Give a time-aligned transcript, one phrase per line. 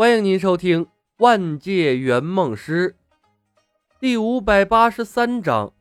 [0.00, 0.86] 欢迎您收听
[1.18, 2.92] 《万界圆梦师》
[4.00, 5.74] 第五百八十三章：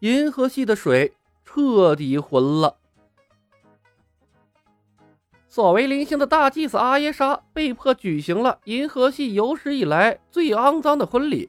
[0.00, 2.76] 银河系的水彻底浑了。
[5.48, 11.48] 作为灵星的大祭司阿耶莎被迫举行了银河系有史以来最肮脏的婚礼。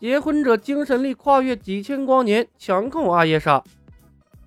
[0.00, 3.62] 结婚者精神力跨越几千光年，强控阿耶莎。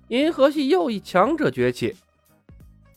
[0.08, 1.96] 银河系又一强者崛起。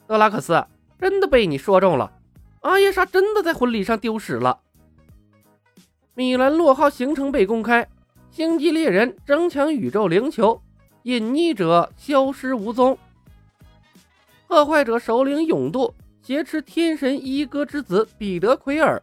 [0.08, 0.68] 德拉克斯，
[1.00, 2.20] 真的被你说中了。
[2.64, 4.60] 阿耶莎真的在婚礼上丢失了。
[6.16, 7.88] 米兰洛号行程被公开，
[8.32, 10.62] 星际猎人争抢宇宙灵球，
[11.04, 12.98] 隐匿者消失无踪。
[14.48, 19.02] 破坏者首领勇度挟持天神一哥之子彼得奎尔，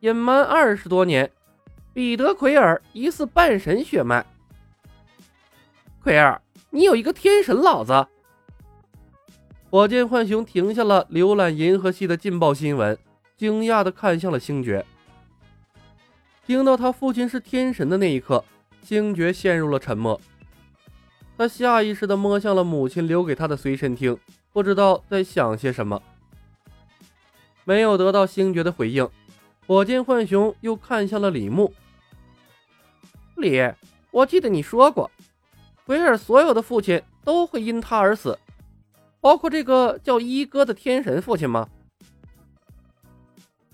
[0.00, 1.30] 隐瞒二十多年。
[1.92, 4.24] 彼得奎尔疑似半神血脉。
[6.02, 6.40] 奎尔，
[6.70, 8.06] 你有一个天神老子！
[9.68, 12.96] 火箭浣熊停下了浏览银河系的劲爆新闻，
[13.36, 14.86] 惊讶地看向了星爵。
[16.46, 18.44] 听到他父亲是天神的那一刻，
[18.80, 20.20] 星爵陷入了沉默。
[21.36, 24.16] 他下意识地摸向了母亲留给他的随身听，
[24.52, 26.00] 不知道在想些什么。
[27.64, 29.06] 没有得到星爵的回应，
[29.66, 31.74] 火箭浣熊又看向了李牧。
[33.34, 33.60] 李，
[34.12, 35.10] 我记得你说过，
[35.84, 38.38] 奎尔所有的父亲都会因他而死。
[39.26, 41.68] 包括这个叫一哥的天神父亲吗？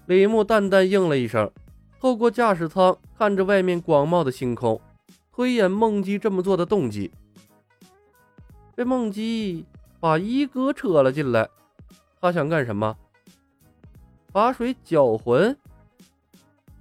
[0.06, 1.53] 李牧淡淡应了一声，
[2.00, 4.80] 透过驾驶舱看着外面广袤的星空，
[5.30, 7.12] 推演梦姬这么做的动机。
[8.75, 9.67] 这梦姬
[10.00, 11.47] 把一哥扯了进来，
[12.19, 12.97] 他想干什么？
[14.33, 15.55] 把水搅浑，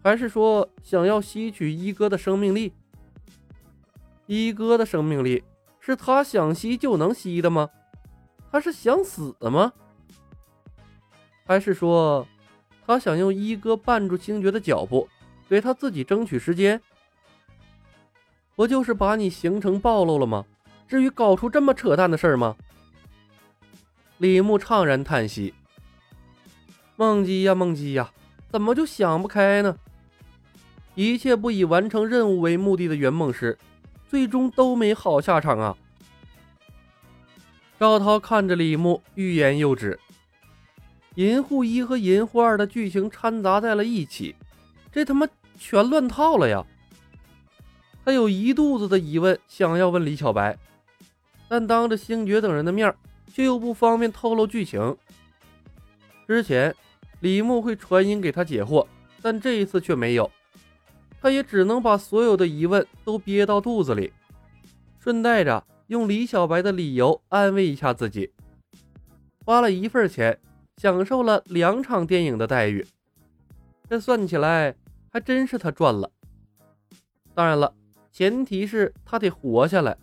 [0.02, 2.72] 还是说想要吸取一哥的生命力？
[4.28, 5.44] 一哥的生命力
[5.82, 7.70] 是他想吸就能吸的吗？
[8.52, 9.72] 他是想死吗？
[11.46, 12.28] 还是说
[12.86, 15.08] 他想用一哥绊住星爵的脚步，
[15.48, 16.82] 给他自己争取时间？
[18.56, 20.46] 不就是把你行程暴露了吗？
[20.88, 22.56] 至于搞出这么扯淡的事儿吗？
[24.18, 25.54] 李牧怅然叹息
[26.98, 28.12] ：“梦姬呀，梦姬呀，
[28.50, 29.78] 怎么就想不开呢？
[30.94, 33.58] 一切不以完成任务为目的的圆梦师，
[34.10, 35.78] 最终都没好下场啊！”
[37.82, 40.00] 赵涛看着李牧，欲言又止。
[41.16, 44.36] 银护一和银护二的剧情掺杂在了一起，
[44.92, 45.28] 这他妈
[45.58, 46.64] 全乱套了呀！
[48.06, 50.56] 他有一肚子的疑问，想要问李小白，
[51.48, 52.94] 但当着星爵等人的面，
[53.34, 54.96] 却又不方便透露剧情。
[56.28, 56.76] 之前
[57.22, 58.86] 李牧会传音给他解惑，
[59.24, 60.30] 但这一次却没有，
[61.20, 64.14] 他也只能把所有的疑问都憋到肚子里，
[65.00, 65.64] 顺带着。
[65.92, 68.32] 用李小白的理由安慰一下自己，
[69.44, 70.40] 花了一份钱，
[70.78, 72.88] 享受了两场电影的待遇，
[73.90, 74.74] 这算起来
[75.10, 76.10] 还真是他赚了。
[77.34, 77.76] 当然了，
[78.10, 79.98] 前提是他得活下来。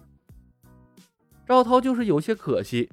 [1.47, 2.91] 赵涛就是有些可惜，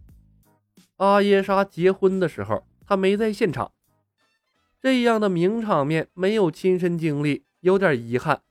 [0.96, 3.74] 阿耶莎结婚的时候他没在现场，
[4.80, 8.42] 这样的名场面没有亲身经历，有点遗憾。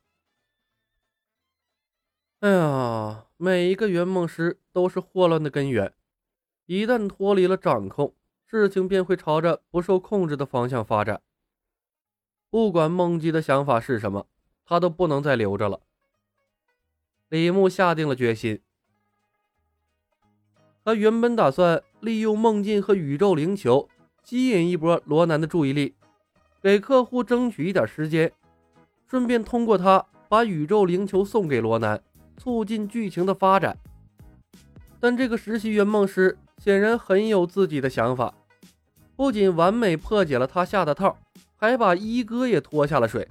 [2.41, 5.93] 哎呀，每一个圆梦师都是祸乱的根源，
[6.65, 8.15] 一旦脱离了掌控，
[8.47, 11.21] 事情便会朝着不受控制的方向发展。
[12.49, 14.27] 不管梦姬的想法是什么，
[14.65, 15.81] 他都不能再留着了。
[17.29, 18.63] 李牧下定了决心，
[20.83, 23.91] 他原本打算利用梦境和宇宙灵球
[24.23, 25.95] 吸引一波罗南的注意力，
[26.63, 28.33] 给客户争取一点时间，
[29.07, 32.03] 顺便通过他把宇宙灵球送给罗南。
[32.37, 33.77] 促进剧情的发展，
[35.01, 38.35] 但这个实习圆梦师显然很有自己的想法，
[39.17, 41.17] 不仅完美破解了他下的套，
[41.57, 43.29] 还把一哥也拖下了水。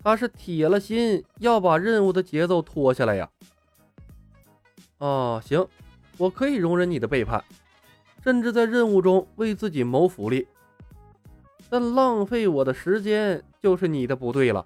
[0.00, 3.28] 他是铁了心要把任务的节奏拖下来呀！
[4.98, 5.66] 哦，行，
[6.16, 7.44] 我可以容忍你的背叛，
[8.22, 10.46] 甚至在任务中为自己谋福利，
[11.68, 14.64] 但浪费我的时间就是你的不对了。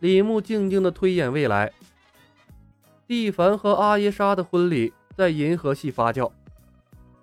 [0.00, 1.72] 李牧静静的推演未来。
[3.06, 6.30] 蒂凡和阿耶莎的婚礼在银河系发酵，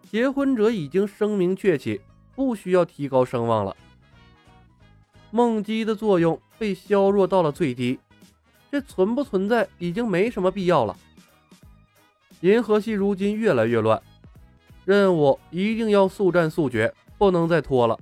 [0.09, 2.01] 结婚者已经声名鹊起，
[2.35, 3.75] 不需要提高声望了。
[5.31, 7.99] 梦姬的作用被削弱到了最低，
[8.71, 10.97] 这存不存在已经没什么必要了。
[12.41, 14.01] 银河系如今越来越乱，
[14.83, 17.97] 任务一定要速战速决，不能再拖了。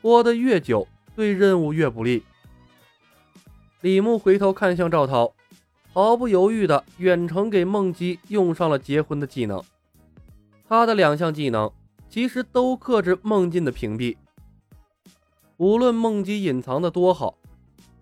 [0.00, 2.22] 拖得越久，对任务越不利。
[3.80, 5.32] 李牧回头看向赵涛，
[5.92, 9.62] 毫不犹豫地远程给梦姬用上了结婚的技能。
[10.68, 11.70] 他的两项技能，
[12.08, 14.16] 其实都克制梦境的屏蔽。
[15.58, 17.38] 无论孟姬隐藏的多好，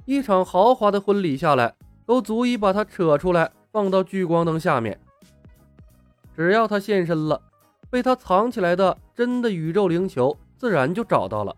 [0.06, 1.74] 一场豪华的婚礼下来，
[2.06, 4.98] 都足以把他扯出来放到聚光灯下面。
[6.34, 7.42] 只要他现身了，
[7.90, 11.54] 被他藏起来的真的宇宙灵球自然就找到了。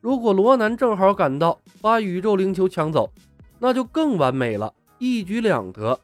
[0.00, 3.12] 如果罗南正好赶到，把宇宙灵球抢走，
[3.58, 6.00] 那就更完美了，一举两得。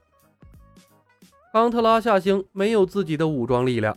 [1.52, 3.96] 康特拉夏星没有自己的武装力量，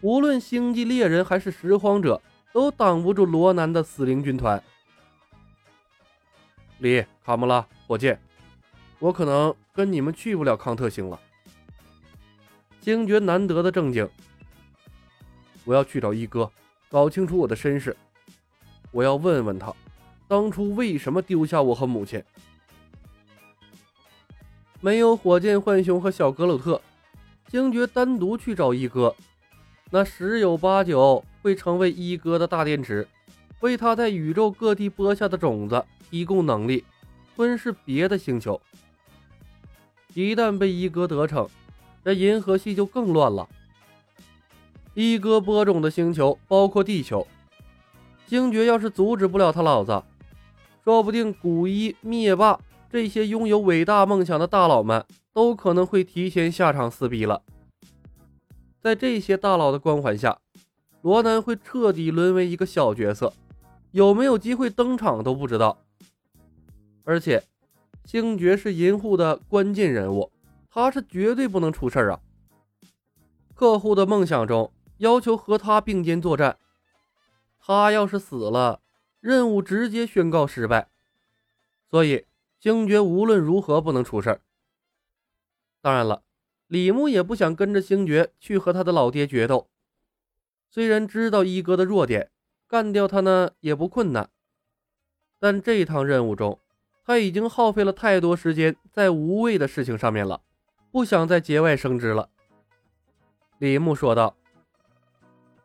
[0.00, 2.22] 无论星际猎人还是拾荒者，
[2.54, 4.62] 都挡不住罗南的死灵军团。
[6.78, 8.18] 李、卡莫拉、火箭，
[8.98, 11.20] 我可能跟你们去不了康特星了。
[12.80, 14.08] 星爵难得的正经，
[15.66, 16.50] 我要去找一哥，
[16.88, 17.94] 搞清楚我的身世。
[18.92, 19.72] 我要问问他，
[20.26, 22.22] 当初为什么丢下我和母亲？
[24.80, 26.80] 没有火箭浣熊和小格鲁特，
[27.48, 29.14] 星爵单独去找一哥，
[29.90, 33.06] 那十有八九会成为一哥的大电池，
[33.60, 36.84] 为他在宇宙各地播下的种子提供能力，
[37.36, 38.60] 吞噬别的星球。
[40.14, 41.48] 一旦被一哥得逞，
[42.04, 43.48] 这银河系就更乱了。
[44.94, 47.24] 一哥播种的星球包括地球。
[48.30, 50.00] 星爵要是阻止不了他老子，
[50.84, 57.42] 说不定古一、灭霸这些拥有伟大梦想的大佬们都可能会提前下场撕逼了。
[58.80, 60.38] 在这些大佬的光环下，
[61.02, 63.32] 罗南会彻底沦为一个小角色，
[63.90, 65.76] 有没有机会登场都不知道。
[67.02, 67.42] 而且，
[68.04, 70.30] 星爵是银护的关键人物，
[70.70, 72.20] 他是绝对不能出事儿啊！
[73.56, 76.56] 客户的梦想中要求和他并肩作战。
[77.60, 78.80] 他要是死了，
[79.20, 80.88] 任务直接宣告失败。
[81.88, 82.26] 所以
[82.58, 84.40] 星爵无论如何不能出事
[85.80, 86.22] 当然了，
[86.66, 89.68] 李牧也不想跟着星爵去和他的老爹决斗。
[90.68, 92.30] 虽然知道一哥的弱点，
[92.68, 94.30] 干掉他呢也不困难，
[95.38, 96.60] 但这一趟任务中，
[97.04, 100.42] 他已经耗费了太多时间在无谓的事情上面了，
[100.92, 102.30] 不想再节外生枝了。
[103.58, 104.36] 李牧说道：“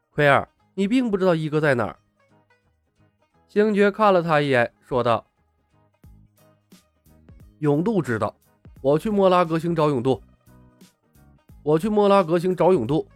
[0.09, 1.97] 奎尔。”你并不知道一哥在哪儿。
[3.47, 5.25] 星爵看了他一眼，说道
[7.59, 8.35] ：“永渡知道，
[8.81, 10.21] 我去莫拉格星找永渡。
[11.63, 13.07] 我去莫拉格星找永渡。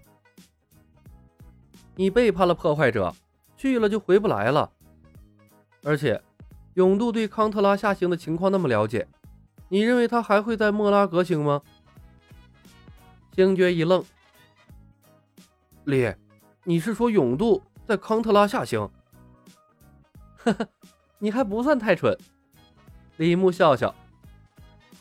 [1.96, 3.14] 你背叛了破坏者，
[3.58, 4.72] 去了就回不来了。
[5.84, 6.22] 而且，
[6.76, 9.06] 永渡对康特拉下星的情况那么了解，
[9.68, 11.62] 你认为他还会在莫拉格星吗？”
[13.36, 14.02] 星爵一愣，
[15.84, 16.18] 烈。
[16.70, 18.80] 你是说永渡在康特拉下星？
[20.38, 20.68] 呵呵，
[21.18, 22.16] 你还不算太蠢。
[23.18, 23.96] 李牧笑笑，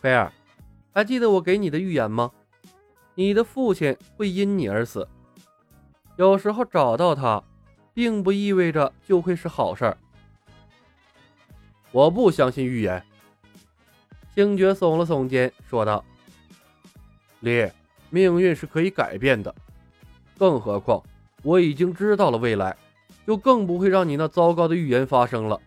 [0.00, 0.32] 菲尔，
[0.94, 2.32] 还记得我给你的预言吗？
[3.14, 5.06] 你的父亲会因你而死。
[6.16, 7.44] 有时候找到他，
[7.92, 9.98] 并不意味着就会是好事儿。
[11.92, 13.04] 我不相信预言。
[14.34, 16.02] 星爵耸了耸肩，说道
[17.40, 17.70] ：“李，
[18.08, 19.54] 命运是可以改变的，
[20.38, 20.98] 更何况……”
[21.42, 22.76] 我已经知道了未来，
[23.26, 25.60] 就更不会让你那糟糕的预言发生了。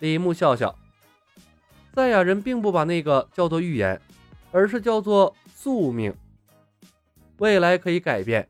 [0.00, 0.74] 李牧笑笑，
[1.94, 4.00] 赛亚人并不把那个叫做预言，
[4.52, 6.14] 而是叫做宿命。
[7.38, 8.48] 未来可以改变，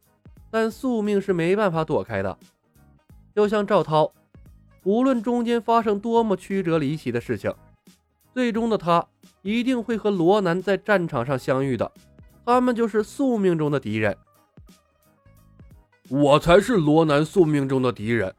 [0.51, 2.37] 但宿命是没办法躲开的。
[3.35, 4.13] 就像赵涛，
[4.83, 7.55] 无论中间发生多么曲折离奇的事情，
[8.35, 9.07] 最终的他
[9.43, 11.91] 一定会和罗南在战场上相遇的。
[12.45, 14.17] 他们就是宿命中的敌人。
[16.11, 18.35] 我才是罗南宿命中的敌人，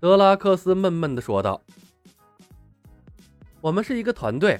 [0.00, 1.62] 德拉克斯闷闷地说道。
[3.60, 4.58] 我们是一个团队。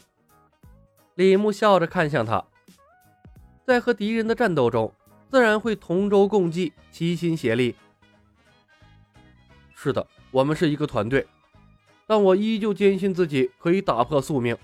[1.16, 2.44] 李牧笑着看向他，
[3.66, 4.94] 在和敌人的战斗中，
[5.28, 7.74] 自然会同舟共济，齐心协力。
[9.74, 11.26] 是的，我们是一个团队，
[12.06, 14.56] 但我依旧坚信自己可以打破宿命，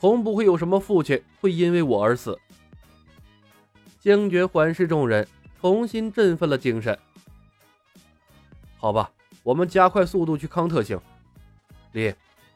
[0.00, 2.38] 从不会有什么父亲会因为我而死。
[4.00, 5.28] 星爵环视众人。
[5.64, 6.98] 重新振奋了精神。
[8.76, 9.10] 好吧，
[9.42, 11.00] 我们加快速度去康特星。
[11.92, 12.14] 李，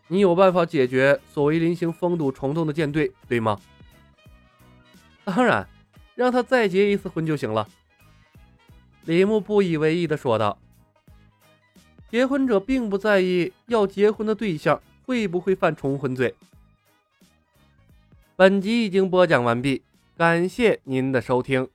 [0.09, 3.59] 你有办法解决索维林星封堵虫洞的舰队，对吗？
[5.25, 5.67] 当然，
[6.15, 7.67] 让他再结一次婚就行了。
[9.07, 10.59] 李牧不以为意的说道。
[12.11, 16.35] 结婚者并不在意要结婚的对象会不会犯重婚罪。
[18.37, 19.81] 本集已经播讲完毕，
[20.15, 21.67] 感谢您的收听。